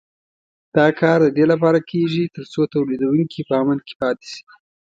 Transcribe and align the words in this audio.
دا 0.77 0.87
کار 0.99 1.19
د 1.23 1.27
دې 1.37 1.45
لپاره 1.51 1.79
کېږي 1.91 2.23
تر 2.35 2.43
څو 2.53 2.61
تولیدوونکي 2.73 3.41
په 3.47 3.53
امن 3.61 3.77
کې 3.87 3.93
پاتې 4.01 4.25
شي. 4.33 4.41